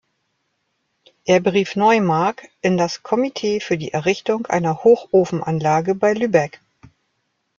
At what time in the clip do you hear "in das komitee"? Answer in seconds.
2.63-3.59